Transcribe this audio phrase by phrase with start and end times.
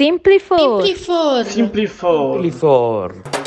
[0.00, 0.82] Simplifor.
[0.82, 1.44] Simplifor.
[1.44, 2.32] Simplifor.
[2.32, 3.39] Simplifor.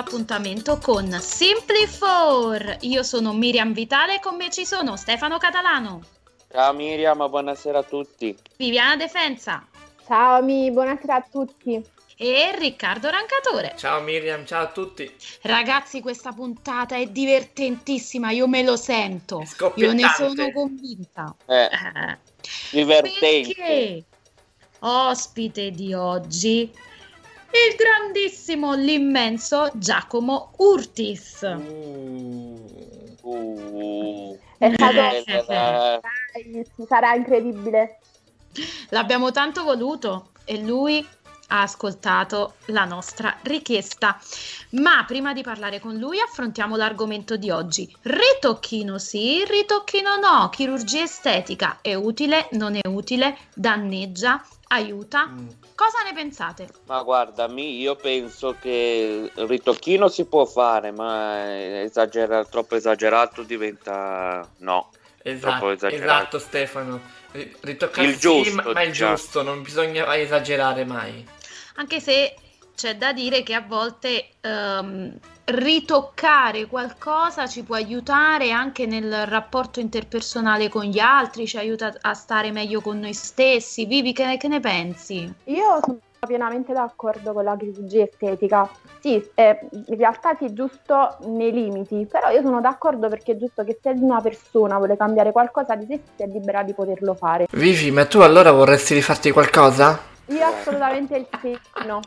[0.00, 2.76] Appuntamento con Simply for.
[2.80, 6.00] Io sono Miriam Vitale e con me ci sono Stefano Catalano,
[6.50, 8.36] Ciao Miriam, buonasera a tutti.
[8.56, 9.64] Viviana Defensa
[10.06, 11.80] Ciao Ami, buonasera a tutti.
[12.16, 13.74] e Riccardo Rancatore.
[13.76, 15.08] Ciao Miriam, ciao a tutti.
[15.42, 19.44] Ragazzi, questa puntata è divertentissima, io me lo sento.
[19.76, 21.34] Io ne sono convinta.
[21.46, 22.18] Eh, Eh,
[22.72, 23.54] divertente.
[23.54, 24.04] Perché
[24.80, 26.72] ospite di oggi
[27.52, 31.40] il grandissimo, l'immenso Giacomo Urtis.
[31.42, 32.58] Uh.
[33.22, 37.98] Uh, È stato, Eh, eh, dai, sarà incredibile.
[38.90, 41.06] L'abbiamo tanto voluto e lui
[41.52, 44.18] ha ascoltato la nostra richiesta.
[44.70, 47.92] Ma prima di parlare con lui affrontiamo l'argomento di oggi.
[48.02, 55.26] Ritocchino sì, ritocchino no, chirurgia estetica è utile, non è utile, danneggia, aiuta.
[55.26, 55.48] Mm.
[55.74, 56.68] Cosa ne pensate?
[56.84, 64.46] ma guarda, io penso che il ritocchino si può fare, ma esagera- troppo esagerato diventa
[64.58, 64.90] no.
[65.22, 66.02] Troppo Esatto, esagerato.
[66.18, 67.00] esatto Stefano.
[67.32, 69.14] Ri- Ritoccare Il sì, giusto, ma, ma il diciamo.
[69.16, 71.26] giusto, non bisogna esagerare mai.
[71.76, 72.34] Anche se
[72.74, 79.80] c'è da dire che a volte ehm, ritoccare qualcosa ci può aiutare anche nel rapporto
[79.80, 83.84] interpersonale con gli altri, ci aiuta a stare meglio con noi stessi.
[83.84, 85.30] Vivi, che, che ne pensi?
[85.44, 88.68] Io sono pienamente d'accordo con la chirurgia estetica.
[89.00, 93.64] Sì, eh, in realtà sì, giusto nei limiti, però io sono d'accordo perché è giusto
[93.64, 97.46] che se una persona vuole cambiare qualcosa di sé sia libera di poterlo fare.
[97.50, 100.08] Vivi, ma tu allora vorresti rifarti qualcosa?
[100.30, 102.00] Io assolutamente il sì, no.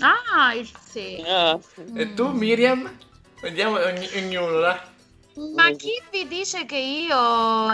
[0.00, 1.22] Ah, il sì.
[1.26, 1.58] Ah,
[1.94, 2.90] E tu Miriam?
[3.40, 4.78] Vediamo ogni- ognuno, dai.
[5.54, 7.14] Ma chi vi dice che io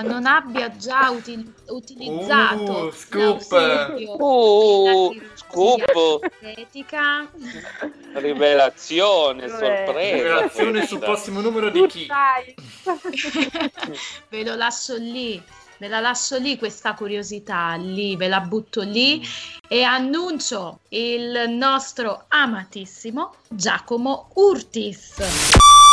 [0.03, 3.53] non abbia già uti- utilizzato Uh, scoop.
[4.19, 6.29] Uh, scoop.
[6.41, 7.31] estetica?
[8.15, 10.17] rivelazione, Eh, sorpresa.
[10.17, 12.07] Rivelazione sul prossimo numero di chi?
[12.07, 12.53] sai.
[14.29, 15.41] ve lo lascio lì,
[15.83, 19.21] ve la lascio lì questa curiosità, lì, ve la butto lì
[19.69, 25.21] e annuncio il nostro amatissimo Giacomo Urtis.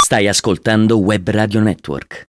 [0.04, 2.28] Stai ascoltando Web Radio Network.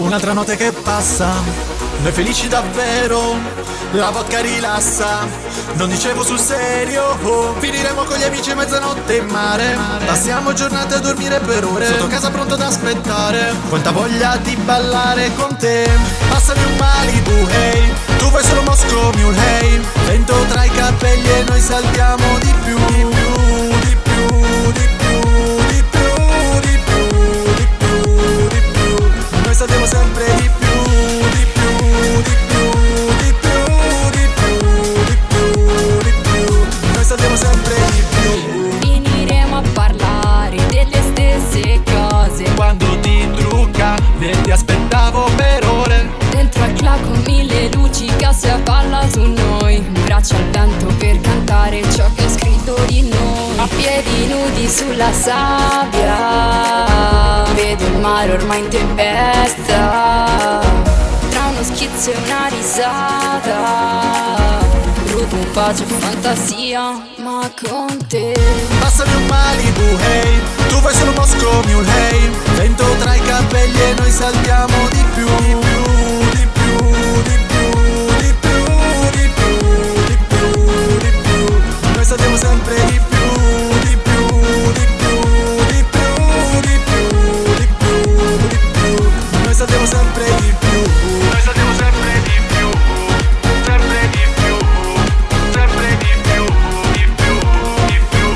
[0.00, 3.36] Un'altra notte che passa, noi felici davvero,
[3.92, 5.26] la vodka rilassa,
[5.74, 10.94] non dicevo sul serio, oh, finiremo con gli amici a mezzanotte in mare, passiamo giornate
[10.94, 15.88] a dormire per ore, sotto casa pronto ad aspettare, quanta voglia di ballare con te,
[16.28, 21.44] passami un Malibu, hey, tu vai solo Moscow Mule, hey, vento tra i capelli e
[21.48, 22.49] noi saltiamo di
[55.30, 56.16] sabbia.
[57.54, 60.60] Vedo il mare ormai in tempesta.
[61.30, 63.58] Tra uno schizzo e una risata.
[65.12, 66.80] Rubo un pace e fantasia
[67.18, 68.34] Ma con te.
[68.80, 70.40] Passami un Malibu, hey.
[70.68, 75.26] Tu vai solo Moscow Mule, hey Vento tra i capelli e noi saltiamo di più
[75.26, 75.89] Di più,
[89.70, 90.80] sappiamo sempre di più.
[91.30, 92.68] Noi sappiamo sempre di più
[93.62, 94.56] Sempre di più
[95.52, 96.44] Sempre di più
[96.92, 97.34] Di più,
[97.86, 98.26] di più.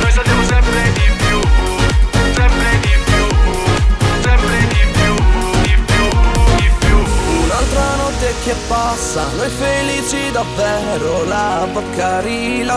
[0.00, 1.40] Noi sappiamo sempre di più
[2.34, 3.24] Sempre di più
[4.20, 5.14] Sempre di più
[5.62, 6.04] Di più,
[6.56, 6.96] di più.
[7.44, 12.20] Un'altra notte che passa Noi felici davvero La bocca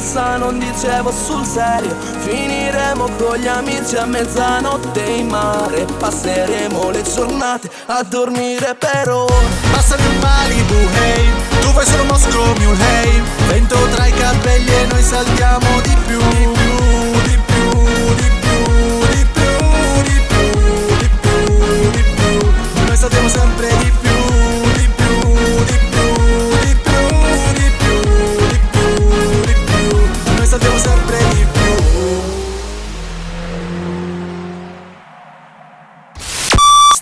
[0.03, 1.95] rilassa, non dicevo sul serio.
[2.19, 5.85] Finiremo con gli amici a mezzanotte in mare.
[5.97, 9.33] Passeremo le giornate a dormire per ora
[9.71, 11.31] Passano in Malibu, hey.
[11.61, 13.21] Tu fai solo Moscow Mule, hey.
[13.47, 19.07] Vento tra i capelli e noi saltiamo di più Di più, di più, di più,
[19.09, 22.51] di più, di più, di più, di più.
[22.85, 24.12] Noi saltiamo sempre di più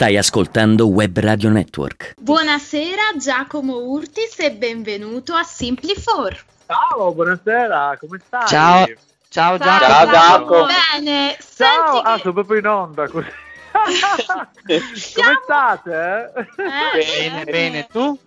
[0.02, 2.16] Stai ascoltando Web Radio Network.
[2.20, 6.40] Buonasera Giacomo Urtis e benvenuto a Simply4.
[6.66, 8.48] Ciao, buonasera, come stai?
[8.48, 8.88] Ciao,
[9.30, 9.88] ciao Giacomo.
[9.88, 10.66] Ciao, Giacomo.
[10.66, 12.22] Bene, Ciao, ah, che...
[12.22, 13.28] sono proprio in onda così.
[15.14, 16.34] Come state?
[16.36, 18.18] Eh, Bene, bene, tu?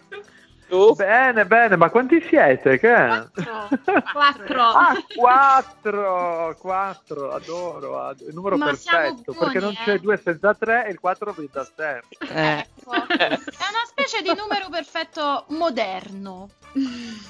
[0.68, 0.94] Tu?
[0.94, 2.78] Bene, bene, ma quanti siete?
[2.78, 3.28] Che?
[3.34, 3.68] Quattro.
[4.12, 4.62] Quattro.
[4.62, 9.76] Ah, quattro, quattro, adoro, ad- il numero Ma perfetto, buoni, perché non eh.
[9.84, 12.16] c'è due senza tre e il quattro da sempre.
[12.28, 12.92] Eh, Ecco.
[12.92, 16.48] È una specie di numero perfetto moderno.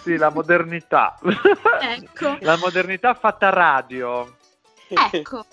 [0.02, 1.18] Sì, la modernità.
[1.80, 2.36] Ecco.
[2.40, 4.36] La modernità fatta radio.
[4.88, 5.44] Ecco,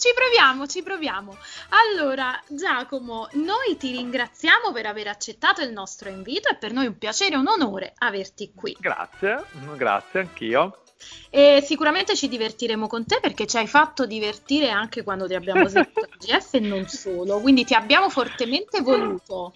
[0.00, 1.36] ci proviamo, ci proviamo.
[1.68, 6.96] Allora, Giacomo, noi ti ringraziamo per aver accettato il nostro invito, è per noi un
[6.96, 8.74] piacere e un onore averti qui.
[8.80, 9.44] Grazie,
[9.76, 10.82] grazie anch'io.
[11.28, 15.68] E sicuramente ci divertiremo con te perché ci hai fatto divertire anche quando ti abbiamo
[15.68, 19.52] sentito GF e non solo, quindi ti abbiamo fortemente voluto.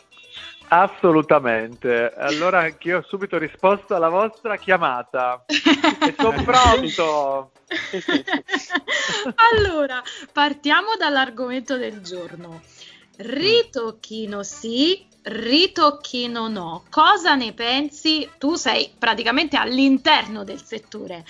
[0.68, 2.12] Assolutamente.
[2.16, 5.44] Allora anch'io ho subito risposto alla vostra chiamata.
[5.46, 7.52] E sono pronto.
[9.54, 10.02] allora,
[10.32, 12.62] partiamo dall'argomento del giorno.
[13.16, 16.84] Ritocchino sì, ritocchino no.
[16.90, 18.28] Cosa ne pensi?
[18.38, 21.24] Tu sei praticamente all'interno del settore.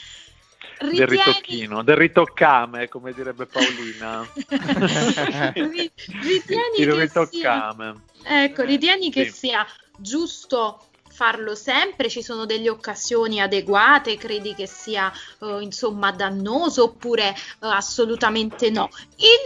[0.79, 4.27] Del ritocchino, del ritoccame, come direbbe Paolina.
[5.55, 5.91] Ri-
[6.23, 7.95] ritieni Il che sia, ritoccame.
[8.25, 9.33] ecco, ritieni che Sì.
[9.33, 9.67] sia
[9.97, 12.09] giusto farlo sempre?
[12.09, 14.17] Ci sono delle occasioni adeguate?
[14.17, 18.91] Credi che sia eh, insomma dannoso oppure eh, assolutamente no?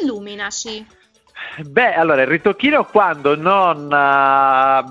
[0.03, 0.87] Illuminaci.
[1.65, 4.85] Beh, allora il ritocchino quando non ah,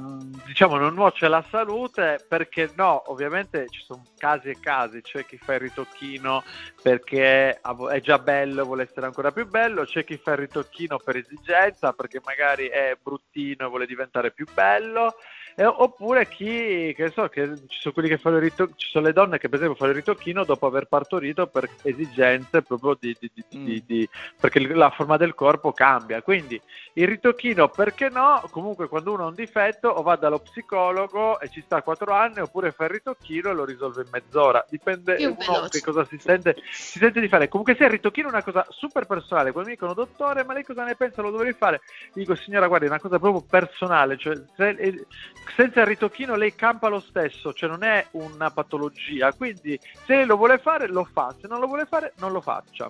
[0.45, 5.38] diciamo non nuoce alla salute, perché no, ovviamente ci sono casi e casi, c'è chi
[5.38, 6.44] fa il ritocchino
[6.81, 11.17] perché è già bello vuole essere ancora più bello, c'è chi fa il ritocchino per
[11.17, 15.15] esigenza perché magari è bruttino e vuole diventare più bello.
[15.59, 19.06] E- oppure chi, che so, che ci sono quelli che fanno il ritocchino, ci sono
[19.07, 23.18] le donne che per esempio fanno il ritocchino dopo aver partorito per esigenze proprio di,
[23.19, 24.09] di- di- di- di-
[24.39, 26.21] perché la forma del corpo cambia.
[26.21, 26.62] Quindi
[26.94, 28.44] il ritocchino perché no?
[28.51, 32.39] Comunque quando uno ha un difetto o va dallo psicologo e ci sta 4 anni
[32.42, 34.63] oppure fa il ritocchino e lo risolve in mezz'ora.
[34.69, 35.69] Dipende Più uno veloce.
[35.80, 37.48] che cosa si sente, si sente di fare.
[37.48, 39.51] Comunque sia il ritocchino è una cosa super personale.
[39.51, 41.21] Quando mi dicono dottore ma lei cosa ne pensa?
[41.24, 41.81] Lo dovrei fare?
[42.13, 44.18] Dico signora guardi è una cosa proprio personale.
[44.18, 45.06] Cioè, se- eh,
[45.55, 49.33] senza il ritocchino lei campa lo stesso, cioè non è una patologia.
[49.33, 52.89] Quindi se lo vuole fare lo fa, se non lo vuole fare non lo faccia.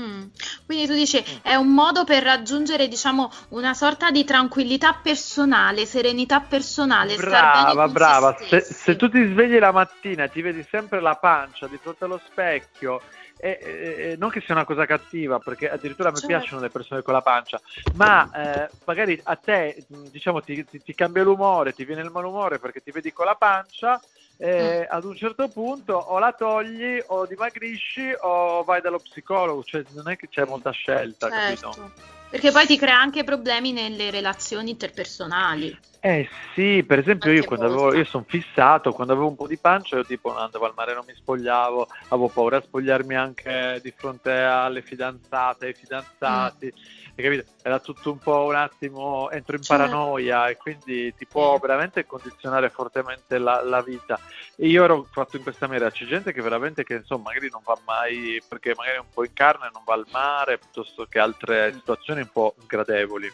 [0.00, 0.22] Mm.
[0.64, 6.40] Quindi tu dici è un modo per raggiungere, diciamo, una sorta di tranquillità personale, serenità
[6.40, 8.36] personale, Brava, brava.
[8.38, 12.04] se se tu ti svegli la mattina e ti vedi sempre la pancia di fronte
[12.04, 13.02] allo specchio,
[13.40, 16.34] e, e- e non che sia una cosa cattiva, perché addirittura a me Certo.
[16.36, 17.60] piacciono le persone con la pancia,
[17.92, 22.10] ma eh, magari a te, mh, diciamo, ti, ti- ti cambia l'umore, ti viene il
[22.10, 24.02] malumore perché ti vedi con la pancia.
[24.42, 24.94] eh, Mm.
[24.96, 30.08] ad un certo punto o la togli o dimagrisci o vai dallo psicologo, cioè non
[30.08, 31.92] è che c'è molta scelta, capito?
[32.30, 35.76] Perché poi ti crea anche problemi nelle relazioni interpersonali.
[36.02, 39.58] Eh sì, per esempio io quando avevo, io sono fissato, quando avevo un po' di
[39.58, 43.92] pancia io tipo andavo al mare, non mi spogliavo, avevo paura a spogliarmi anche di
[43.94, 46.72] fronte alle fidanzate, ai fidanzati,
[47.16, 47.44] hai capito?
[47.62, 49.82] Era tutto un po' un attimo, entro in Certo.
[49.84, 54.18] paranoia e quindi ti può veramente condizionare fortemente la, la vita.
[54.56, 57.60] E io ero fatto in questa maniera, c'è gente che veramente che insomma magari non
[57.62, 61.18] va mai, perché magari è un po' in carne, non va al mare, piuttosto che
[61.18, 63.32] altre situazioni un po' sgradevoli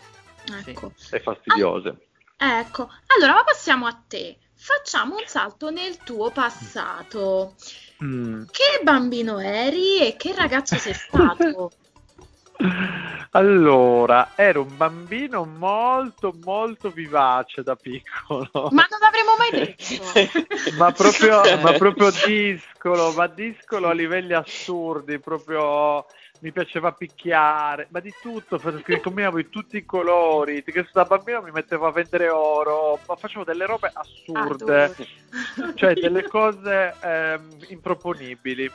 [0.67, 0.93] Ecco.
[1.11, 1.97] e fastidiose.
[2.37, 2.91] Ecco.
[3.07, 4.37] Allora, ma passiamo a te.
[4.55, 7.55] Facciamo un salto nel tuo passato.
[8.03, 8.45] Mm.
[8.51, 11.73] Che bambino eri e che ragazzo sei stato?
[13.37, 20.73] Allora, ero un bambino molto molto vivace da piccolo, Ma non l'avremmo mai detto.
[20.79, 26.07] ma, proprio, ma proprio discolo, ma discolo a livelli assurdi, proprio
[26.41, 31.43] mi piaceva picchiare, ma di tutto, perché combinavo di tutti i colori, che da bambino
[31.43, 37.65] mi mettevo a vendere oro, ma facevo delle robe assurde, Ah, cioè delle cose ehm,
[37.69, 38.71] improponibili.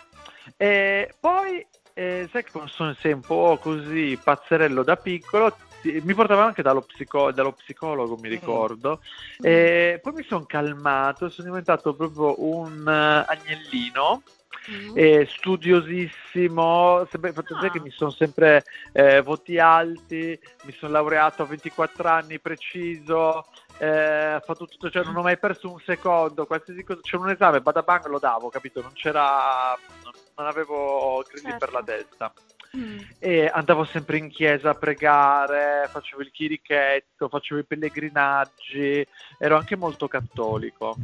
[0.57, 6.45] E poi, eh, sai che sono sei un po' così pazzerello da piccolo, mi portava
[6.45, 9.01] anche dallo, psico- dallo psicologo, mi ricordo,
[9.41, 14.23] e poi mi sono calmato, sono diventato proprio un eh, agnellino.
[14.69, 14.91] Mm.
[14.95, 17.69] eh, studiosissimo, sempre, Ah.
[17.69, 23.45] che mi sono sempre eh, voti alti, mi sono laureato a 24 anni preciso,
[23.79, 27.31] eh, ho fatto tutto, cioè non ho mai perso un secondo, qualsiasi cosa, c'era un
[27.31, 28.81] esame, badabang lo davo, capito?
[28.81, 31.57] Non c'era, non, non avevo grilli Certo.
[31.65, 32.33] per la testa.
[32.77, 32.99] Mm.
[33.19, 39.05] E andavo sempre in chiesa a pregare, facevo il chirichetto, facevo i pellegrinaggi,
[39.39, 40.95] ero anche molto cattolico.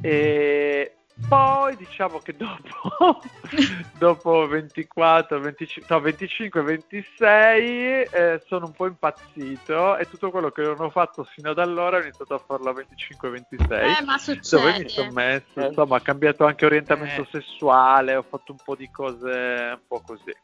[0.00, 0.94] E
[1.28, 3.22] poi diciamo che dopo,
[3.98, 10.62] dopo 24, 25, no, 25, 26 eh, sono un po' impazzito e tutto quello che
[10.62, 14.16] non ho fatto fino ad allora ho iniziato a farlo a 25, 26 Eh, ma
[14.16, 14.88] dove mi succede.
[14.88, 15.66] sono messo, Eh.
[15.66, 17.28] insomma, ho cambiato anche orientamento Eh.
[17.30, 20.34] sessuale, ho fatto un po' di cose un po' così.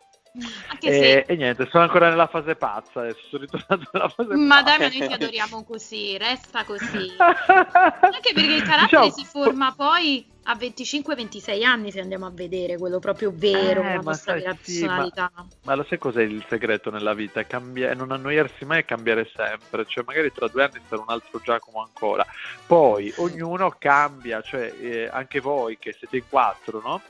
[0.70, 4.34] Anche E, se e niente, sono ancora nella fase pazza adesso, sono ritornato nella fase
[4.36, 4.76] Ma pazza.
[4.76, 7.16] dai, ma noi ti adoriamo così, resta così.
[7.18, 12.78] Anche perché il carattere Diciamo, si forma poi a 25-26 anni se andiamo a vedere
[12.78, 15.30] quello proprio vero, Eh, la ma nostra sai, vera sì, ma- personalità.
[15.62, 17.44] Ma lo sai cos'è il segreto nella vita?
[17.44, 21.38] Cambia- non annoiarsi mai e cambiare sempre, cioè magari tra due anni sarà un altro
[21.42, 22.24] Giacomo ancora.
[22.66, 27.02] Poi ognuno cambia, cioè eh, anche voi che siete in quattro, no?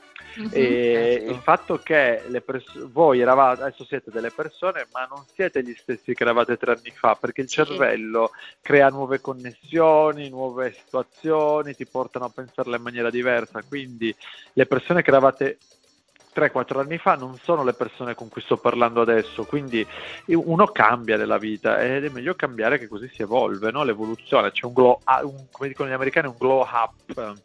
[0.51, 1.31] E Eh, sì.
[1.31, 5.73] il fatto che le pers- voi eravate, adesso siete delle persone, ma non siete gli
[5.75, 7.55] stessi che eravate tre anni fa, perché il Sì.
[7.55, 8.31] cervello
[8.61, 13.27] crea nuove connessioni, nuove situazioni, ti portano a pensarle in maniera diversa.
[13.67, 14.15] Quindi
[14.53, 15.57] le persone che eravate
[16.35, 19.85] 3-4 anni fa non sono le persone con cui sto parlando adesso, quindi
[20.27, 23.83] uno cambia nella vita ed è meglio cambiare che così si evolve, no?
[23.83, 27.37] l'evoluzione, c'è un glow, up, un- come dicono gli americani, un glow up.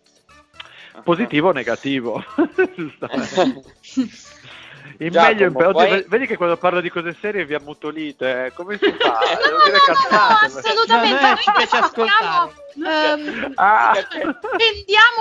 [1.02, 2.22] Positivo o negativo?
[2.76, 3.62] Giustamente.
[4.98, 8.46] Il Giacomo, meglio in pe- poi- vedi che quando parlo di cose serie vi ammutolite,
[8.46, 8.52] eh?
[8.52, 9.18] come si fa?
[9.18, 11.20] No, Devo dire no, no, cazzate, no, assolutamente.
[11.20, 11.76] No, no, Noi ci piace
[12.76, 13.92] ehm, Ah.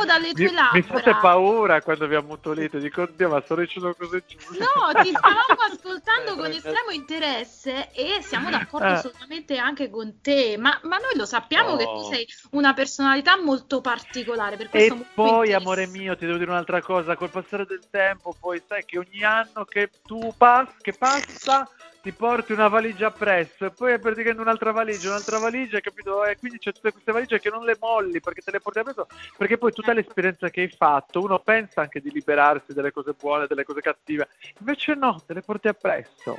[0.06, 0.82] dalle Mi, tue mi labbra.
[0.84, 4.58] fate paura quando vi ammutolite, dico oddio ma sto dicendo cose giuste.
[4.60, 8.92] No, ti stavamo ascoltando con estremo interesse e siamo d'accordo Eh.
[8.92, 12.12] assolutamente anche con te, ma, ma noi lo sappiamo che tu Oh.
[12.12, 16.50] sei una personalità molto particolare, per E questo molto poi, amore mio, ti devo dire
[16.50, 20.94] un'altra cosa, col passare del tempo, poi sai che ogni anno che tu pass- che
[20.94, 21.68] passa
[22.04, 26.26] ti porti una valigia appresso e poi praticamente un'altra valigia, un'altra valigia, capito?
[26.26, 29.08] E quindi c'è tutte queste valigie che non le molli perché te le porti appresso,
[29.38, 33.48] perché poi tutta l'esperienza che hai fatto, uno pensa anche di liberarsi delle cose buone,
[33.48, 34.28] delle cose cattive,
[34.60, 36.38] invece no, te le porti appresso.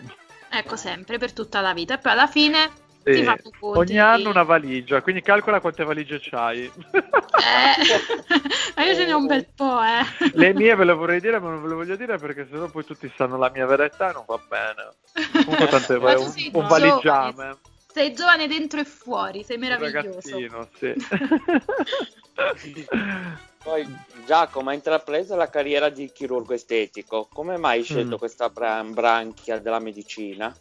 [0.50, 1.94] Ecco, sempre, per tutta la vita.
[1.94, 2.70] E poi alla fine
[3.04, 3.26] Sì.
[3.60, 6.64] Ogni anno una valigia, quindi calcola quante valigie c'hai.
[6.64, 6.72] Eh,
[8.76, 10.30] ma io ce ne ho un bel po', eh.
[10.32, 12.84] Le mie ve le vorrei dire, ma non ve le voglio dire perché sennò poi
[12.84, 14.94] tutti sanno la mia vera età e non va bene.
[15.44, 16.04] Comunque tante tu
[16.56, 17.56] un, un valigiame.
[17.92, 20.08] Sei giovane dentro e fuori, sei Un meraviglioso.
[20.08, 20.94] ragazzino, sì.
[23.62, 23.86] Poi
[24.26, 27.28] Giacomo ha intrapreso la carriera di chirurgo estetico.
[27.32, 28.18] Come mai hai scelto Mm.
[28.18, 30.54] questa bra- branchia della medicina?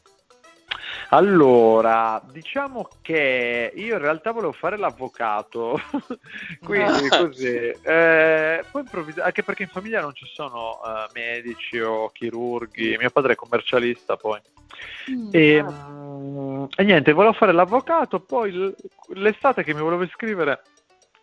[1.13, 5.79] Allora, diciamo che io in realtà volevo fare l'avvocato,
[6.65, 7.17] quindi Ah.
[7.19, 7.53] così.
[7.53, 13.11] Eh, poi improvvis- anche perché in famiglia non ci sono eh, medici o chirurghi, mio
[13.11, 14.41] padre è commercialista poi.
[15.11, 15.29] Mm.
[15.29, 18.75] E, mm, e niente, volevo fare l'avvocato, poi l-
[19.13, 20.63] l'estate che mi volevo iscrivere,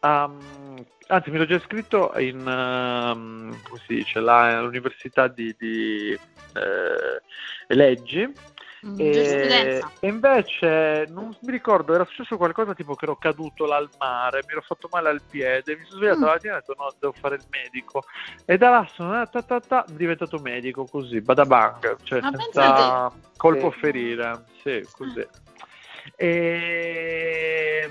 [0.03, 6.13] ehm, anzi mi ero già iscritto in, ehm, come si dice, là, all'università di, di,
[6.13, 8.33] eh, leggi.
[8.87, 13.77] Mm, E, e invece non mi ricordo, era successo qualcosa tipo che ero caduto là
[13.77, 16.25] al mare, mi ero fatto male al piede, mi sono svegliato Mm.
[16.25, 18.05] la mattina e ho detto no, devo fare il medico.
[18.47, 23.13] E da là sono eh, ta, ta, ta, diventato medico così, badabang, cioè Ma senza
[23.37, 25.27] colpo ferire, sì, così.
[26.17, 27.89] E,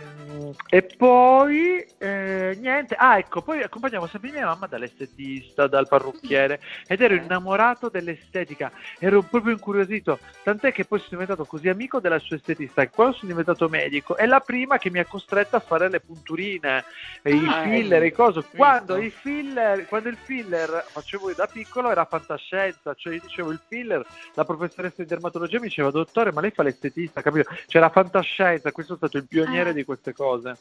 [0.70, 7.02] e poi eh, niente, ah ecco, poi accompagnavo sempre mia mamma dall'estetista, dal parrucchiere ed
[7.02, 12.36] ero innamorato dell'estetica, ero proprio incuriosito, tant'è che poi sono diventato così amico della sua
[12.36, 15.90] estetista che quando sono diventato medico è la prima che mi ha costretto a fare
[15.90, 16.84] le punturine,
[17.22, 18.42] e i Ah, filler, i coso.
[18.42, 18.56] visto.
[18.56, 23.60] Quando i filler, quando il filler facevo da piccolo era fantascienza, cioè io dicevo il
[23.68, 27.50] filler, la professoressa di dermatologia mi diceva dottore ma lei fa l'estetista, capito?
[27.68, 29.74] C'era fantascienza, questo è stato il pioniere Ah.
[29.74, 30.58] di queste cose.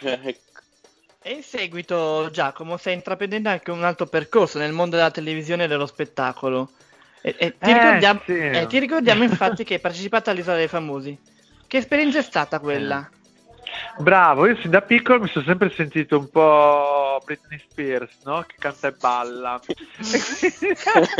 [0.00, 0.38] Ecco.
[1.20, 5.68] E in seguito, Giacomo, stai intraprendendo anche un altro percorso nel mondo della televisione e
[5.68, 6.70] dello spettacolo.
[7.20, 8.38] E, e ti, Eh, ricordiamo, sì.
[8.38, 11.18] eh, ti ricordiamo infatti che hai partecipato all'Isola dei Famosi.
[11.66, 13.08] Che esperienza è stata quella?
[13.98, 18.42] Bravo, io sin da piccolo mi sono sempre sentito un po' Britney Spears, no?
[18.46, 19.60] Che canta e balla.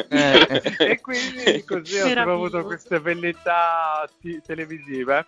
[0.09, 5.27] E quindi così ho avuto queste velleità ti- televisive.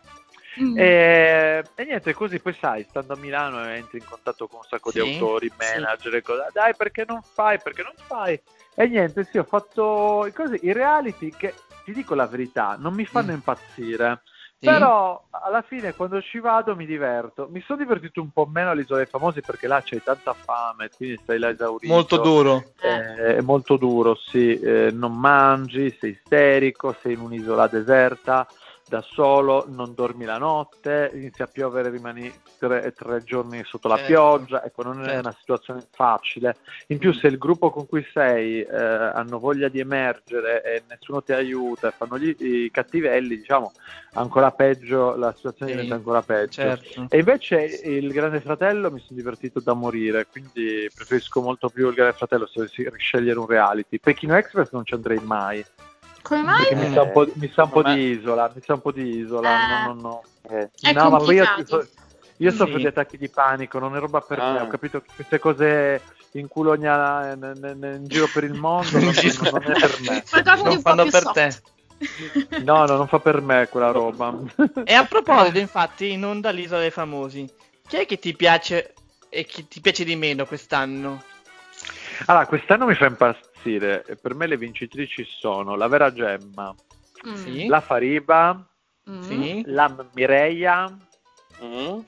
[0.61, 0.77] Mm.
[0.79, 4.91] E, e niente, così poi sai, stando a Milano entri in contatto con un sacco
[4.91, 5.55] Sì, di autori, sì.
[5.59, 6.47] manager e cose.
[6.53, 7.59] Dai, perché non fai?
[7.61, 8.41] Perché non fai?
[8.75, 13.05] E niente, sì, ho fatto così, i reality che, ti dico la verità, non mi
[13.05, 13.35] fanno Mm.
[13.35, 14.23] impazzire.
[14.61, 14.67] Sì?
[14.67, 17.49] Però alla fine quando ci vado mi diverto.
[17.51, 21.19] Mi sono divertito un po' meno all'Isola dei Famosi perché là c'hai tanta fame, quindi
[21.23, 21.91] stai là esaurito.
[21.91, 22.73] Molto duro.
[22.79, 24.61] Eh, è molto duro, sì.
[24.61, 28.47] Eh, non mangi, sei isterico, sei in un'isola deserta,
[28.91, 32.29] da solo, non dormi la notte, inizia a piovere, rimani
[32.59, 34.11] tre, tre giorni sotto la Certo.
[34.11, 35.21] pioggia, ecco, non è Certo.
[35.21, 36.57] una situazione facile.
[36.89, 41.23] In più, se il gruppo con cui sei eh, hanno voglia di emergere e nessuno
[41.23, 43.71] ti aiuta e fanno gli, i cattivelli, diciamo,
[44.15, 46.61] ancora peggio, la situazione Sì, diventa ancora peggio.
[46.61, 47.07] Certo.
[47.09, 51.95] E invece il Grande Fratello mi sono divertito da morire, quindi preferisco molto più il
[51.95, 54.01] Grande Fratello se dovessi riscegliere un reality.
[54.01, 55.65] Pechino Express non ci andrei mai,
[56.31, 56.59] Come mai?
[56.59, 58.93] perché mi sa un po', mi sa un po' di isola, mi sa un po'
[58.93, 59.67] di isola, Eh.
[59.67, 60.23] no, no, no.
[60.49, 61.45] Eh, È no, ma poi io,
[62.37, 62.83] io soffro Sì.
[62.83, 64.63] di attacchi di panico, non è roba per me, Ah.
[64.63, 66.01] ho capito che queste cose
[66.35, 69.97] in culo ogna- n- n- n- in giro per il mondo non, non è per
[70.03, 70.23] me.
[70.23, 71.33] Di Non fanno per soft.
[71.33, 72.59] te.
[72.63, 74.33] No, no, non fa per me quella roba.
[74.85, 77.45] E a proposito, infatti, in onda l'Isola dei Famosi.
[77.89, 78.95] Chi è che ti piace
[79.29, 81.25] e chi ti piace di meno quest'anno?
[82.27, 83.07] Allora, quest'anno mi fa
[83.65, 84.05] impazzire.
[84.21, 86.75] Per me le vincitrici sono la Vera Gemma,
[87.27, 87.35] Mm.
[87.35, 87.67] Sì?
[87.67, 88.67] la Fariba,
[89.09, 89.21] Mm.
[89.23, 89.63] Sì?
[89.67, 90.89] la Mireia
[91.63, 91.99] mm?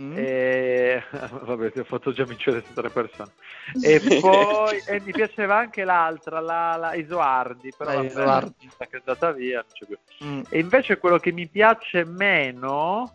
[0.00, 0.12] Mm?
[0.16, 1.02] e...
[1.42, 3.30] Vabbè, ti ho fatto già vincere tre persone.
[3.82, 8.70] E poi e mi piaceva anche l'altra, la, la Isoardi, però La Isoardi.
[8.76, 9.98] è andata via, non c'è più.
[10.24, 10.40] Mm.
[10.48, 13.14] E invece quello che mi piace meno...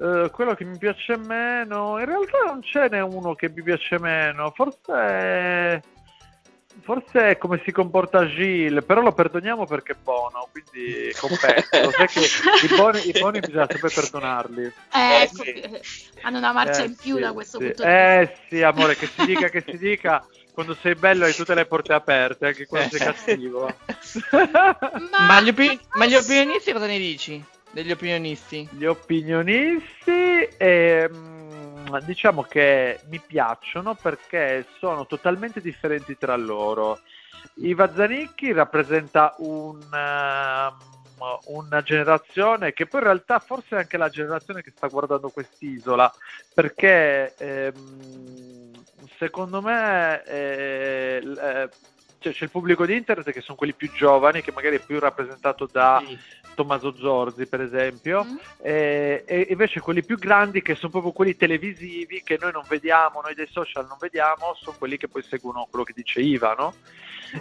[0.00, 3.98] eh, quello che mi piace meno, in realtà non ce n'è uno che mi piace
[3.98, 5.82] meno, forse
[6.82, 11.82] forse è come si comporta Gilles, però lo perdoniamo perché è buono, quindi compensa.
[11.82, 12.20] Lo sai che
[12.64, 14.64] i buoni, i buoni bisogna sempre perdonarli.
[14.64, 15.50] Eh, Eh, ecco, sì.
[15.52, 15.80] eh,
[16.22, 17.64] hanno una marcia Eh, in più sì, da questo sì.
[17.64, 18.20] punto di vista.
[18.20, 21.66] Eh sì, amore, che si dica che si dica, quando sei bello hai tutte le
[21.66, 23.04] porte aperte, anche quando sei Eh.
[23.12, 23.74] cattivo.
[25.26, 25.54] Ma, gli,
[25.92, 27.44] ma gli opinionisti cosa ne dici?
[27.72, 28.68] Degli opinionisti?
[28.72, 31.29] Gli opinionisti, ehm,
[32.04, 37.00] diciamo che mi piacciono perché sono totalmente differenti tra loro.
[37.54, 40.76] Iva Zanicchi rappresenta un, ehm,
[41.46, 46.12] una generazione che poi in realtà forse è anche la generazione che sta guardando quest'isola,
[46.54, 48.70] perché ehm,
[49.18, 51.68] secondo me eh, eh,
[52.20, 54.98] cioè, c'è il pubblico di internet che sono quelli più giovani, che magari è più
[54.98, 56.02] rappresentato da
[56.54, 58.36] Tommaso Zorzi, per esempio, Mm.
[58.60, 63.22] e, e invece quelli più grandi, che sono proprio quelli televisivi, che noi non vediamo,
[63.22, 66.74] noi dei social non vediamo, sono quelli che poi seguono quello che dice Iva, no?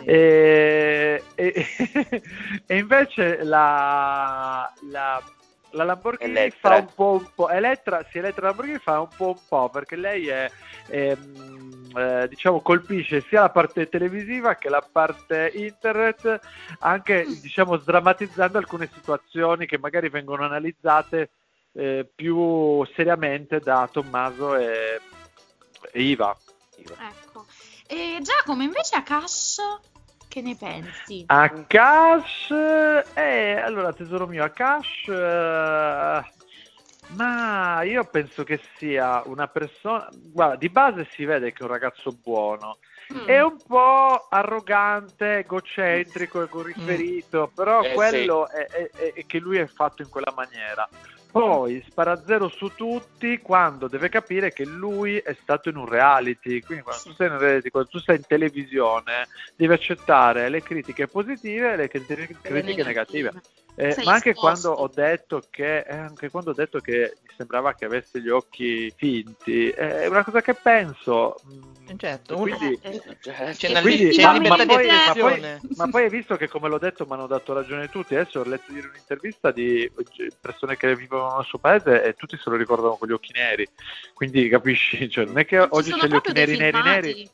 [0.05, 1.67] E, e-
[2.65, 5.21] e invece la, la,
[5.71, 6.69] la Lamborghini Elettra.
[6.69, 9.95] fa un po' un po', Elettra, sì, Elettra Lamborghini fa un po' un po' perché
[9.95, 10.51] lei è,
[10.87, 16.39] ehm, eh, diciamo, colpisce sia la parte televisiva che la parte internet,
[16.79, 21.29] anche diciamo sdrammatizzando alcune situazioni che magari vengono analizzate
[21.73, 24.99] eh, più seriamente da Tommaso e,
[25.91, 26.35] e Iva.
[26.77, 27.45] Ecco.
[27.87, 29.57] E Giacomo, invece a Cash,
[30.39, 31.23] che ne pensi?
[31.27, 32.49] A Cash,
[33.13, 36.33] eh, allora tesoro mio, a Cash, eh,
[37.11, 41.69] ma io penso che sia una persona, guarda, di base si vede che è un
[41.71, 42.77] ragazzo buono,
[43.11, 43.25] Mm.
[43.25, 49.57] è un po' arrogante, egocentrico, egoriferito, però Eh, quello è, è- è- è che lui
[49.57, 50.87] è fatto in quella maniera.
[51.31, 56.59] Poi spara zero su tutti quando deve capire che lui è stato in un reality.
[56.61, 61.07] Quindi quando tu sei in reality, quando tu sei in televisione, devi accettare le critiche
[61.07, 63.41] positive e le critiche, critiche negative.
[63.75, 67.73] Eh, ma anche quando ho detto che eh, anche quando ho detto che mi sembrava
[67.75, 71.35] che avesse gli occhi finti, eh, è una cosa che penso.
[71.47, 75.13] mm, Certo, quindi, Eh, Cioè, C'è una, quindi- c'è ma, una ma libertà poi, ma
[75.13, 75.61] poi- espressione.
[75.75, 78.43] ma poi hai visto che come l'ho detto mi hanno dato ragione tutti adesso ho
[78.43, 79.89] letto ieri un'intervista di
[80.39, 83.67] persone che vivono nel suo paese e tutti se lo ricordano con gli occhi neri
[84.13, 87.29] quindi capisci cioè, non è che oggi c'è gli occhi neri neri neri.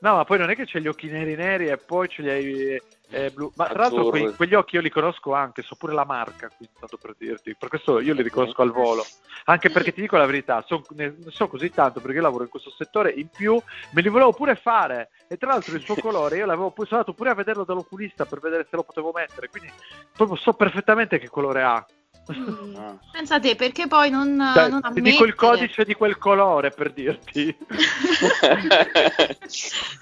[0.00, 2.30] No, ma poi non è che c'è gli occhi neri neri e poi ce li
[2.30, 3.50] hai eh, blu.
[3.56, 4.20] Ma tra l'altro Azzurri.
[4.20, 7.56] quei- quegli occhi io li conosco anche, so pure la marca, quindi tanto per dirti.
[7.58, 9.04] Per questo io li riconosco al volo.
[9.44, 12.50] Anche perché ti dico la verità, so, ne so così tanto perché io lavoro in
[12.50, 15.10] questo settore, in più me li volevo pure fare.
[15.26, 18.26] E tra l'altro il suo colore io l'avevo poi sono andato pure a vederlo dall'oculista
[18.26, 19.70] per vedere se lo potevo mettere, quindi
[20.14, 21.84] proprio so perfettamente che colore ha.
[22.30, 22.76] Mm.
[22.76, 22.96] Ah.
[23.10, 25.34] Pensa te, perché poi non, Cioè, non ti dico il ammettere?
[25.34, 27.56] codice di quel colore per dirti.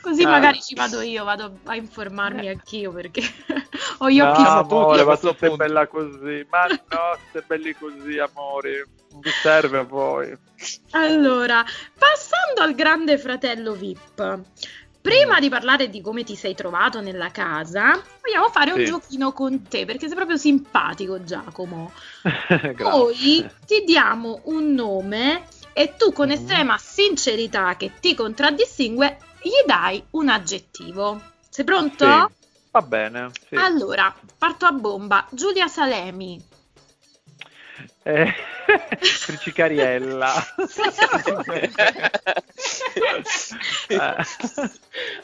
[0.02, 0.28] Così Ah.
[0.28, 3.22] magari ci vado io, vado a informarmi anch'io perché
[3.98, 6.46] ho gli no, occhi pochi amore, ma tu sei bella così.
[6.50, 8.84] Ma no, siete belli così, amori.
[9.10, 10.36] Non vi serve a voi.
[10.90, 11.64] Allora,
[11.98, 14.40] passando al grande fratello VIP.
[15.06, 17.92] Prima di parlare di come ti sei trovato nella casa,
[18.22, 18.86] vogliamo fare un Sì.
[18.86, 21.92] giochino con te perché sei proprio simpatico, Giacomo.
[22.78, 26.34] Noi ti diamo un nome e tu con Mhm.
[26.34, 31.20] estrema sincerità che ti contraddistingue gli dai un aggettivo.
[31.48, 32.04] Sei pronto?
[32.04, 32.34] Sì,
[32.72, 33.30] Va bene.
[33.48, 33.54] Sì.
[33.54, 35.26] Allora, parto a bomba.
[35.30, 36.38] Giulia Salemi.
[38.04, 38.34] Eh,
[39.00, 40.32] Fricicariella.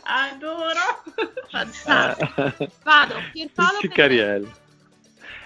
[0.03, 1.03] Adoro.
[1.51, 2.53] Fantastico.
[2.83, 3.79] Vado, Pierpaolo.
[3.79, 4.49] Fricicariella.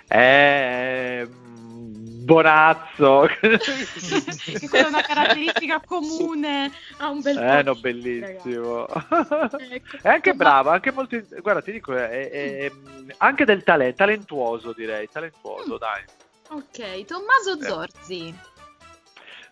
[0.08, 3.28] Eh, Bonazzo.
[3.40, 8.88] Che quella è una caratteristica comune a un bel po' Eh, no, di- bellissimo.
[8.88, 9.58] Ecco.
[10.02, 11.20] È anche Tomma- bravo, anche molto.
[11.40, 12.72] Guarda, ti dico, è, è- è-
[13.18, 15.78] anche del talento, talentuoso direi, talentuoso, Mm.
[15.78, 16.02] dai.
[16.48, 17.62] Ok, Tommaso Eh.
[17.64, 18.34] Zorzi.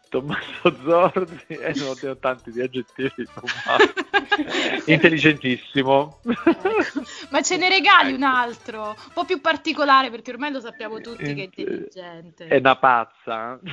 [0.09, 3.26] Tommaso Zorzi, eh, non ho tanti di aggettivi.
[4.87, 6.20] Intelligentissimo.
[6.24, 7.02] Ecco.
[7.30, 8.16] Ma ce ne regali Ecco.
[8.16, 12.46] un altro, un po' più particolare perché ormai lo sappiamo tutti che è Int- intelligente.
[12.46, 13.59] È una pazza.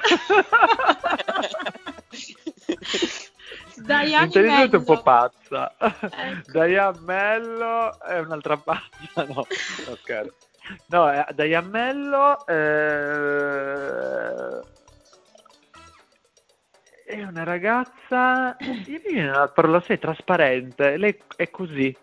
[3.75, 5.03] Diane Intelligente e un po' Mello.
[5.03, 5.75] pazza.
[5.77, 6.51] Ecco.
[6.51, 10.34] Diane Mello è un'altra pazza, no, no scherzo.
[10.88, 12.60] No, eh, Diane Mello eh,
[17.06, 21.95] è una ragazza, mi viene una parola, sei trasparente, lei è così.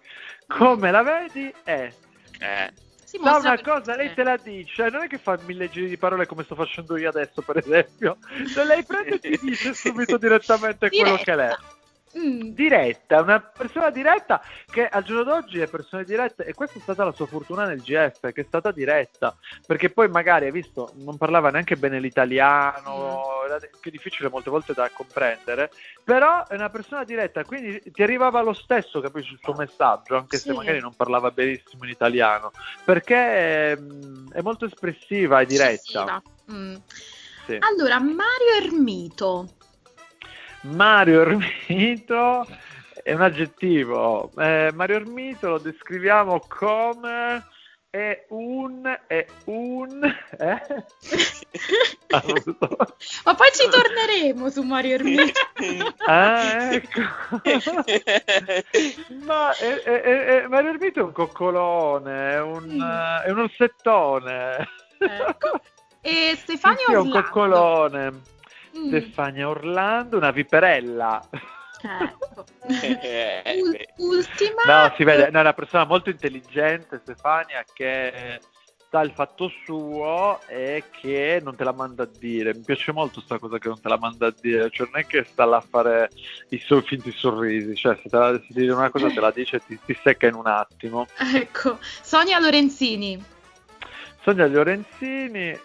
[0.46, 1.92] Come la vedi è.
[2.40, 2.72] Eh,
[3.04, 4.22] Sa mostra una cosa, lei te.
[4.22, 7.40] la dice, non è che fa mille giri di parole come sto facendo io adesso,
[7.40, 8.18] per esempio.
[8.46, 11.56] Se lei prende e ti dice subito direttamente quello che lei è.
[12.16, 14.40] Mm, Diretta, una persona diretta
[14.70, 17.82] che al giorno d'oggi è persone dirette e questa è stata la sua fortuna nel
[17.82, 23.22] GF, che è stata diretta, perché poi magari, hai visto, non parlava neanche bene l'italiano,
[23.44, 25.70] era anche difficile molte volte da comprendere,
[26.02, 30.38] però è una persona diretta, quindi ti arrivava lo stesso, capisci, il suo messaggio, anche
[30.38, 30.56] se Sì.
[30.56, 32.52] magari non parlava benissimo in italiano,
[32.84, 35.70] perché mm, è molto espressiva e diretta.
[35.72, 36.22] incisiva.
[36.52, 36.74] Mm.
[37.46, 37.58] Sì.
[37.60, 39.48] Allora, Mario Ermito.
[40.62, 42.46] Mario Ermito
[43.02, 44.30] è un aggettivo.
[44.38, 47.44] Eh, Mario Ermito lo descriviamo come
[47.90, 50.04] è un è un
[50.38, 50.84] eh?
[52.10, 52.22] Ah.
[53.24, 55.40] Ma poi ci torneremo su Mario Ermito.
[56.06, 57.00] Ah, ecco.
[59.24, 60.00] Ma è, è-
[60.42, 62.82] è- Mario Ermito è un coccolone, è un, Mm.
[63.24, 64.68] è un orsettone.
[64.98, 65.60] Ecco.
[66.00, 67.22] E Stefania sì, è un Orlando.
[67.22, 68.20] coccolone.
[68.78, 71.28] Mm, Stefania Orlando, una viperella.
[71.82, 72.44] ecco.
[73.96, 74.62] Ultima.
[74.66, 78.40] No, si vede, no, è una persona molto intelligente, Stefania, che
[78.90, 82.54] sa il fatto suo e che non te la manda a dire.
[82.54, 85.06] Mi piace molto sta cosa che non te la manda a dire, cioè non è
[85.06, 86.10] che sta là a fare
[86.48, 89.30] i suoi finti sorrisi, cioè se te la se ti dice una cosa te la
[89.30, 91.06] dice e ti, ti secca in un attimo.
[91.34, 93.22] Ecco, Sonia Lorenzini.
[94.22, 95.58] Sonia Lorenzini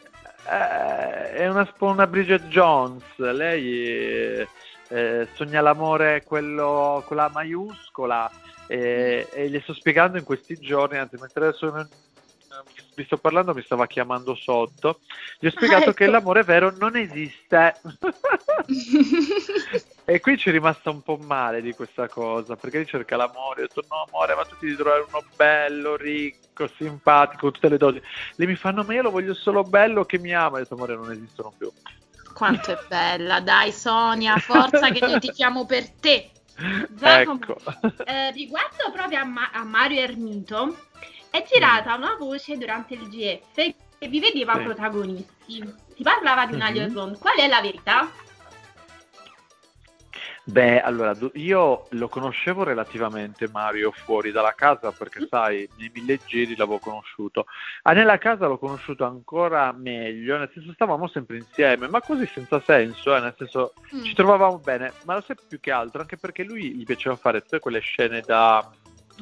[0.46, 4.48] è una, sp- una Bridget Jones, lei eh,
[4.90, 8.30] eh, sogna l'amore quello con la maiuscola
[8.68, 11.90] e, e gli sto spiegando in questi giorni, anzi mentre adesso
[12.96, 15.00] vi sto parlando mi stava chiamando sotto,
[15.40, 15.94] gli ho spiegato ecco.
[15.94, 17.80] che l'amore vero non esiste.
[20.06, 23.62] E qui ci è rimasta un po' male di questa cosa, perché lei cerca l'amore,
[23.62, 27.78] ho detto no amore, ma tu ti devi trovare uno bello, ricco, simpatico, tutte le
[27.78, 28.02] doti.
[28.36, 30.96] Lei mi fanno, ma io lo voglio solo bello che mi ama, ho detto amore
[30.96, 31.72] non esistono più.
[32.34, 36.32] Quanto è bella, dai Sonia, forza che noi ti chiamo per te.
[36.90, 37.62] Giacomo, ecco.
[38.04, 40.76] Eh, riguardo proprio a, Ma- a Mario Ermito,
[41.30, 44.64] è girata una voce durante il GF che vi vedeva Sì.
[44.64, 45.74] protagonisti.
[45.96, 46.74] Si parlava di una Mhm.
[46.74, 47.18] liaison.
[47.18, 48.12] Qual è la verità?
[50.46, 56.58] Beh, allora, io lo conoscevo relativamente Mario fuori dalla casa perché, sai, nei mille giri
[56.58, 57.46] l'avevo conosciuto.
[57.84, 62.62] Ah, nella casa l'ho conosciuto ancora meglio, nel senso stavamo sempre insieme, ma così senza
[62.66, 64.04] senso, eh, nel senso Mm.
[64.04, 67.42] ci trovavamo bene, ma lo sai più che altro, anche perché lui gli piaceva fare
[67.42, 68.70] tutte quelle scene da,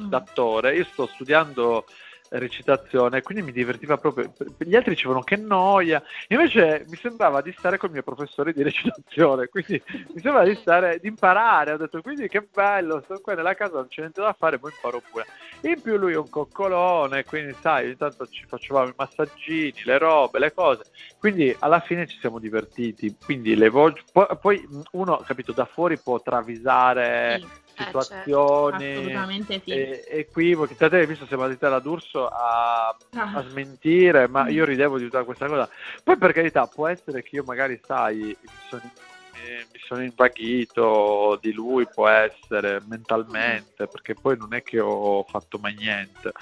[0.00, 0.08] Mm.
[0.08, 0.74] d'attore.
[0.74, 1.84] Io sto studiando
[2.32, 4.32] recitazione, quindi mi divertiva proprio.
[4.58, 8.62] Gli altri dicevano che noia, invece mi sembrava di stare con il mio professore di
[8.62, 11.72] recitazione, quindi mi sembrava di stare, di imparare.
[11.72, 14.72] Ho detto quindi che bello, sto qua nella casa, non c'è niente da fare, poi
[14.74, 15.26] imparo pure.
[15.62, 19.98] In più lui è un coccolone, quindi sai, ogni tanto ci facevamo i massaggini, le
[19.98, 20.84] robe, le cose.
[21.18, 23.14] Quindi alla fine ci siamo divertiti.
[23.24, 28.80] Quindi le voci, poi, poi uno, capito, da fuori può travisare Sì, eh, situazioni.
[28.80, 29.70] certo, assolutamente sì.
[29.70, 30.76] e- equivochi.
[30.76, 33.32] Te hai visto siamo andati all'Urso a, Ah.
[33.34, 35.68] a smentire, ma io ridevo di tutta questa cosa.
[36.02, 38.36] Poi per carità, può essere che io magari, sai, mi
[38.68, 38.82] sono,
[39.34, 45.24] eh, mi sono invaghito di lui, può essere mentalmente, perché poi non è che ho
[45.24, 46.32] fatto mai niente.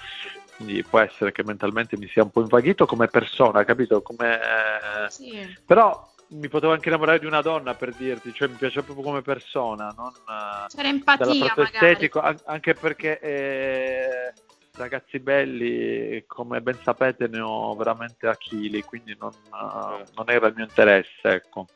[0.57, 4.03] Quindi può essere che mentalmente mi sia un po' invaghito come persona, capito?
[4.03, 5.57] Come, eh, Sì.
[5.65, 9.23] Però mi potevo anche innamorare di una donna per dirti, cioè mi piace proprio come
[9.23, 14.33] persona, non eh, C'era empatia estetico, an- anche perché eh,
[14.75, 20.47] ragazzi belli, come ben sapete, ne ho veramente a chili, quindi non, eh, non era
[20.47, 21.67] il mio interesse, ecco.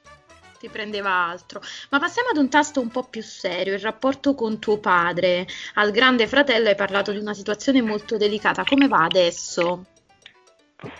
[0.58, 1.60] ti prendeva altro.
[1.90, 5.46] Ma passiamo ad un tasto un po' più serio, il rapporto con tuo padre.
[5.74, 8.62] Al grande fratello hai parlato di una situazione molto delicata.
[8.62, 9.86] Come va adesso?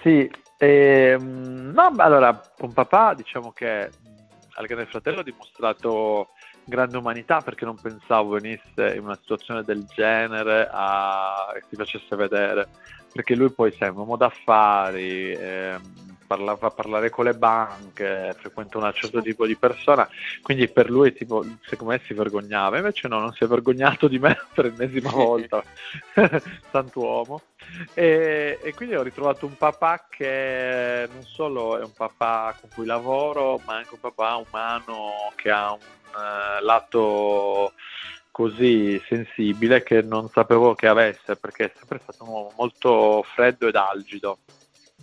[0.03, 3.91] Sì, ehm, no, allora, con papà diciamo che
[4.57, 6.29] al grande fratello ha dimostrato
[6.65, 10.69] grande umanità perché non pensavo venisse in una situazione del genere
[11.55, 12.69] che si facesse vedere,
[13.15, 18.35] perché lui poi sai, è un uomo d'affari, ehm, parla- fa parlare con le banche,
[18.41, 20.09] frequenta un certo tipo di persona,
[20.43, 24.19] quindi per lui tipo, secondo me si vergognava, invece no, non si è vergognato di
[24.19, 25.63] me per l'ennesima volta,
[26.73, 27.43] sant'uomo.
[27.95, 32.85] E, e quindi ho ritrovato un papà che non solo è un papà con cui
[32.85, 37.75] lavoro, ma anche un papà umano che ha un eh, lato
[38.35, 43.69] così sensibile che non sapevo che avesse, perché è sempre stato un uomo molto freddo
[43.69, 44.39] ed algido.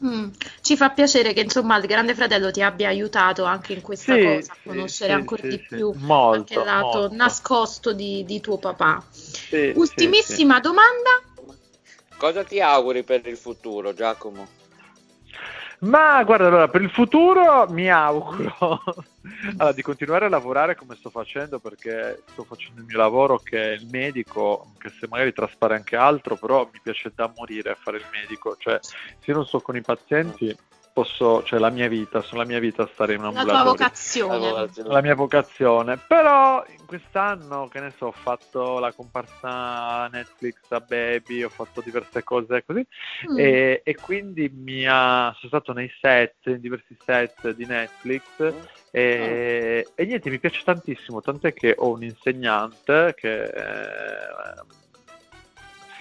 [0.04, 0.30] Mm,
[0.62, 4.22] Ci fa piacere che insomma il grande fratello ti abbia aiutato anche in questa Sì,
[4.22, 5.76] cosa, a conoscere sì, ancora sì, di sì.
[5.76, 7.16] più Molto, anche il lato molto.
[7.16, 9.02] nascosto di, di tuo papà.
[9.12, 11.10] Sì, Ultimissima domanda.
[12.18, 14.48] Cosa ti auguri per il futuro, Giacomo?
[15.82, 18.84] Ma guarda, allora per il futuro mi auguro.
[19.58, 23.72] Allora, di continuare a lavorare come sto facendo perché sto facendo il mio lavoro che
[23.72, 27.98] è il medico, che se magari traspare anche altro, però mi piace da morire fare
[27.98, 30.56] il medico, cioè se io non sto con i pazienti
[30.94, 33.72] posso, cioè la mia vita, sono la mia vita stare in un La tua ambulatorio.
[33.72, 34.70] vocazione.
[34.84, 35.98] la mia vocazione.
[36.08, 41.82] Però in quest'anno, che ne so, ho fatto la comparsa Netflix a Baby, ho fatto
[41.82, 42.86] diverse cose così.
[43.32, 43.40] Mm.
[43.40, 48.24] E, e quindi mi ha, sono stato nei set, in diversi set di Netflix.
[48.92, 51.22] E, e niente, mi piace tantissimo.
[51.22, 53.44] Tant'è che ho un insegnante che.
[53.44, 54.80] eh,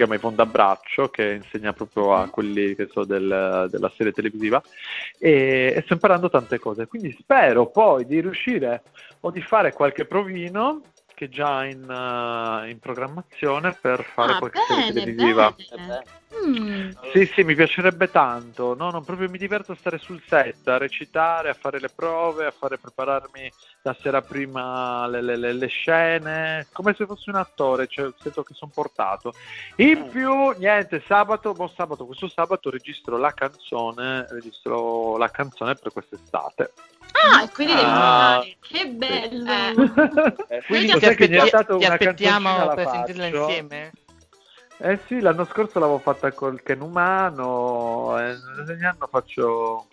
[0.01, 4.63] chiama Yvonne D'Abbraccio che insegna proprio a quelli che so del- della serie televisiva
[5.19, 6.87] e, e sto imparando tante cose.
[6.87, 8.83] Quindi spero poi di riuscire
[9.21, 10.81] o di fare qualche provino
[11.15, 15.55] che già in, eh, in programmazione per fare Ah, qualche serie bene, televisiva.
[15.77, 16.03] bene.
[16.33, 16.91] Mm.
[17.13, 18.75] sì, sì, mi piacerebbe tanto.
[18.75, 22.47] No, non proprio mi diverto a stare sul set, a recitare, a fare le prove,
[22.47, 27.35] a fare prepararmi la sera prima le, le- le- le scene, come se fossi un
[27.37, 29.35] attore, cioè sento che sono portato.
[29.77, 35.93] In più, niente, sabato, buon sabato, questo sabato registro la canzone, registro la canzone per
[35.93, 36.73] quest'estate.
[37.13, 37.91] Ah, e quindi devi Ah.
[37.91, 38.57] tornare.
[38.61, 39.51] Che bello.
[40.49, 43.93] Eh, Quindi ti dato ti una aspettiamo per sentirla insieme?
[44.83, 48.35] Eh sì, l'anno scorso l'avevo fatta col Ken Umano, e
[48.67, 49.89] ogni anno faccio...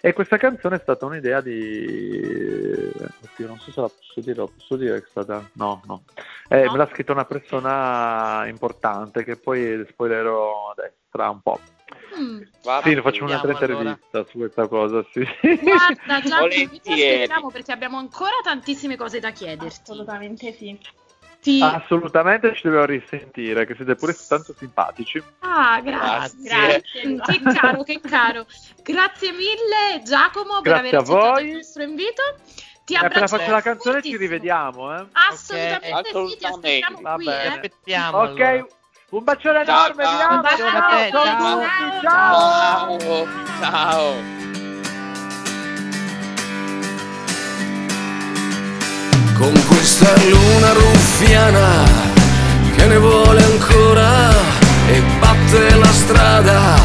[0.00, 2.90] E questa canzone è stata un'idea di...
[3.22, 5.46] Oddio, non so se la posso dire, la posso dire che è stata...
[5.52, 6.04] No, no.
[6.48, 6.72] Eh, No?
[6.72, 11.60] Me l'ha scritta una persona importante che poi spoilerò adesso, tra un po'.
[12.18, 12.40] Mm.
[12.64, 13.90] va Sì, faccio un'altra allora.
[13.90, 15.20] intervista su questa cosa, sì.
[15.60, 17.12] Guarda, ti Volentieri.
[17.22, 19.66] aspettiamo perché abbiamo ancora tantissime cose da chiederti.
[19.82, 20.78] Assolutamente sì.
[21.40, 25.22] Ti- Assolutamente ci dobbiamo risentire, che siete pure tanto simpatici.
[25.38, 26.38] Ah, grazie.
[26.42, 27.06] Grazie.
[27.06, 28.46] Mm, Che caro, che caro.
[28.82, 31.48] Grazie mille Giacomo per Grazie aver a accettato voi.
[31.48, 32.22] il nostro invito.
[32.84, 34.18] Ti E appena faccio la canzone ci fortissimo.
[34.18, 35.06] rivediamo, eh.
[35.12, 36.28] Assolutamente Ok.
[36.30, 37.46] sì, ti aspettiamo Va qui, eh.
[37.46, 38.18] Aspettiamo.
[38.18, 38.66] Ok, allora.
[39.10, 40.18] un bacione Ciao, enorme, ciao.
[40.18, 41.60] ciao, a te, ciao ciao.
[42.02, 42.98] Ciao.
[42.98, 43.38] ciao.
[43.60, 44.14] Ciao,
[49.38, 50.72] con questa luna
[51.20, 51.84] ruffiana
[52.74, 54.30] che ne vuole ancora?
[54.88, 56.78] E batte la strada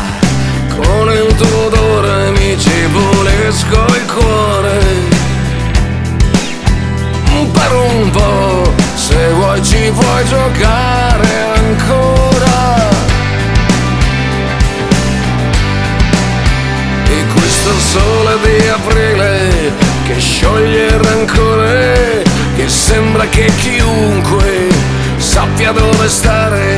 [0.75, 5.13] con il tuo odore mi ci pulisco il cuore.
[7.53, 12.89] Per un po' se vuoi ci puoi giocare ancora.
[17.07, 19.71] E questo sole di aprile
[20.05, 22.34] che scioglie il rancore
[22.67, 24.67] sembra che chiunque
[25.17, 26.74] sappia dove stare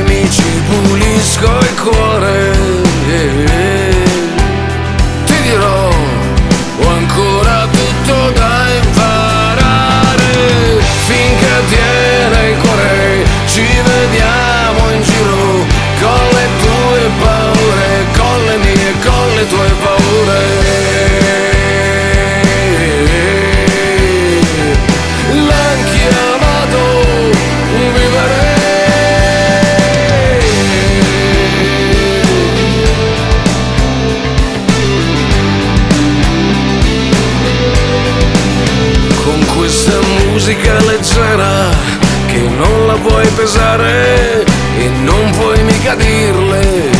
[43.48, 44.44] pesare
[44.78, 46.90] e non puoi mica dirle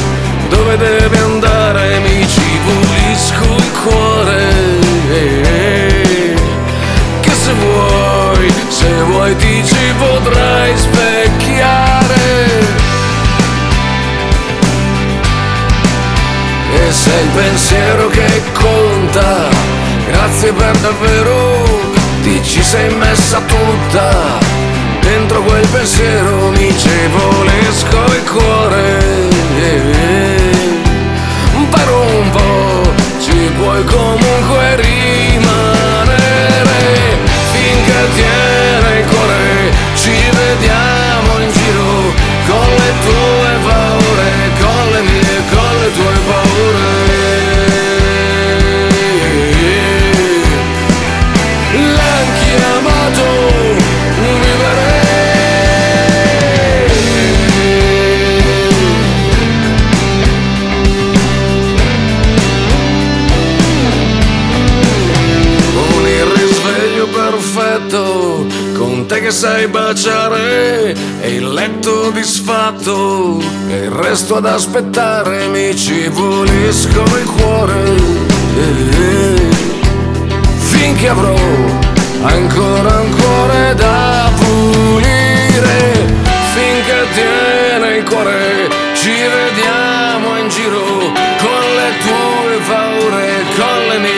[0.49, 4.51] dove deve andare mi ci pulisco il cuore.
[7.21, 12.17] Che se vuoi se vuoi ti ci potrai specchiare.
[16.73, 19.49] E sei il pensiero che conta
[20.11, 21.63] grazie per davvero
[22.23, 24.58] ti ci sei messa tutta
[25.39, 29.27] dentro quel pensiero mi ci volesco il cuore.
[31.71, 32.83] Per un po'
[33.21, 36.17] ci puoi comunque rimanere
[37.53, 40.88] finché tiene il cuore ci vediamo
[69.29, 73.39] che sai baciare e il letto disfatto
[73.69, 77.97] e il resto ad aspettare mi ci pulisco il cuore.
[78.57, 79.49] Eh,
[80.57, 81.37] finché avrò
[82.23, 86.07] ancora un cuore da pulire
[86.55, 91.13] finché tiene il cuore ci vediamo in giro
[91.43, 94.18] con le tue paure con le mie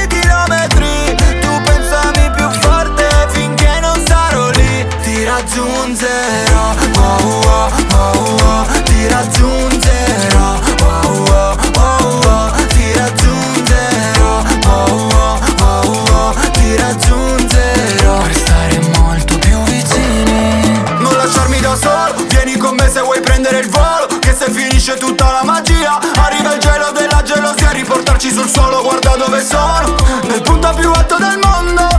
[5.41, 6.75] raggiungerò.
[6.97, 10.59] Oh, oh, oh, oh, Ti raggiungerò.
[10.83, 14.43] Oh, oh, oh, oh, Ti raggiungerò.
[14.65, 18.17] Oh, oh, oh, oh, Ti raggiungerò.
[18.21, 20.83] Per stare molto più vicini.
[20.99, 24.95] Non lasciarmi da solo, vieni con me se vuoi prendere il volo Che se finisce
[24.97, 29.95] tutta la magia Arriva il gelo della gelosia Riportarci sul suolo, guarda dove sono.
[30.27, 31.90] Nel punto più alto del mondo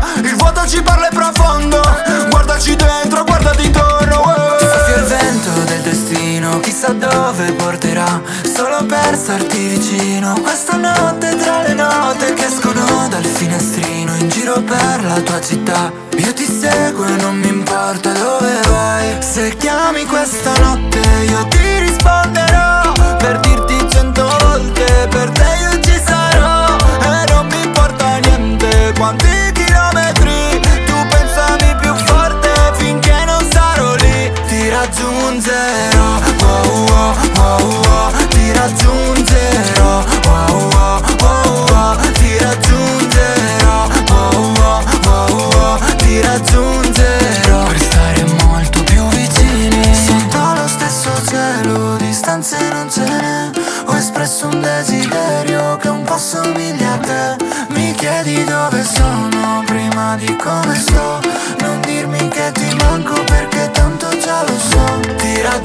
[0.66, 1.80] ci parla profondo.
[2.28, 4.64] Guardaci dentro, guardati intorno eh.
[4.64, 8.20] Soffio il vento del destino Chissà dove porterà.
[8.54, 14.60] Solo per starti vicino Questa notte tra le note Che escono dal finestrino In giro
[14.60, 15.90] per la tua città.
[16.16, 19.16] Io ti seguo e non mi importa dove vai.
[19.20, 22.92] Se chiami questa notte Io ti risponderò.
[23.18, 26.76] Per dirti cento volte Per te io ci sarò.
[27.00, 29.52] E non mi importa niente Quanti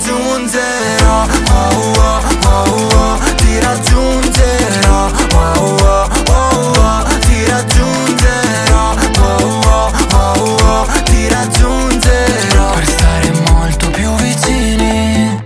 [0.08, 9.92] raggiungerò oh, oh, oh, oh, Ti raggiungerò oh, oh, oh, oh, Ti raggiungerò oh, oh,
[10.14, 15.46] oh, oh, Ti raggiungerò Per stare molto più vicini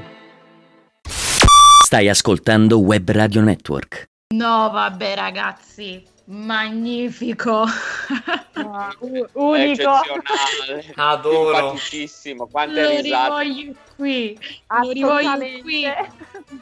[1.86, 4.06] Stai ascoltando Web Radio Network.
[4.34, 7.66] No, vabbè, ragazzi, magnifico.
[9.00, 10.00] U- unico.
[10.00, 10.94] Eccezionale.
[10.96, 11.56] Adoro.
[11.58, 12.48] Simpaticissimo.
[12.48, 13.44] Quante Lo risate.
[13.44, 14.38] rivoglio qui,
[14.82, 15.86] lo rivoglio qui.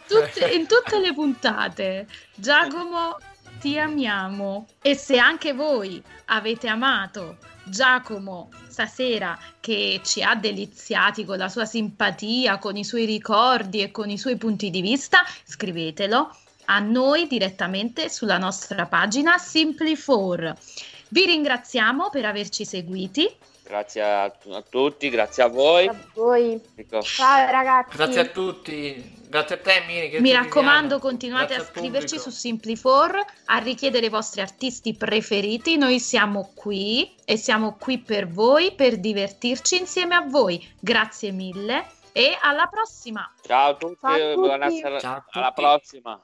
[0.05, 2.07] Tutte- in tutte le puntate.
[2.35, 3.17] Giacomo,
[3.61, 4.67] ti amiamo.
[4.81, 11.65] E se anche voi avete amato Giacomo stasera che ci ha deliziati con la sua
[11.65, 16.35] simpatia, con i suoi ricordi e con i suoi punti di vista, scrivetelo
[16.65, 20.55] a noi direttamente sulla nostra pagina Simply4.
[21.09, 23.27] Vi ringraziamo per averci seguiti.
[23.69, 25.87] Grazie a, a tutti, grazie a voi.
[25.87, 26.59] A voi.
[26.73, 27.03] Ecco.
[27.03, 27.95] Ciao ragazzi.
[27.95, 29.17] Grazie a tutti.
[29.29, 30.99] Grazie a te, che Mi raccomando, Viviana.
[30.99, 32.31] continuate Grazie a scriverci pubblico.
[32.31, 35.77] su Simply4, a richiedere i vostri artisti preferiti.
[35.77, 40.67] Noi siamo qui e siamo qui per voi, per divertirci insieme a voi.
[40.79, 43.31] Grazie mille e alla prossima.
[43.45, 44.35] Ciao a tutti, Ciao a tutti.
[44.35, 44.99] buonasera.
[44.99, 45.61] Ciao a Alla tutti.
[45.61, 46.17] prossima.